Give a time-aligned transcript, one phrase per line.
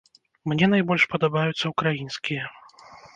[0.53, 2.49] Мне найбольш падабаюцца украінскія.